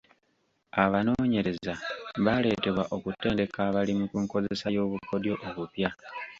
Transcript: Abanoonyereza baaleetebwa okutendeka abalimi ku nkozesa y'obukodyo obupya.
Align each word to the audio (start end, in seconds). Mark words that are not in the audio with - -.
Abanoonyereza 0.83 1.73
baaleetebwa 2.25 2.83
okutendeka 2.95 3.59
abalimi 3.69 4.05
ku 4.11 4.17
nkozesa 4.23 4.67
y'obukodyo 4.75 5.33
obupya. 5.47 5.89